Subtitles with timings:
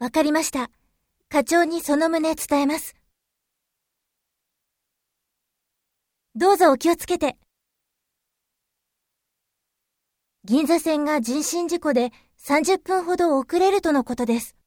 [0.00, 0.70] わかりました。
[1.28, 2.94] 課長にその旨伝えます。
[6.36, 7.36] どうぞお気をつけて。
[10.44, 14.57] 銀座線が人身事故で30分ほど遅れるとのことです。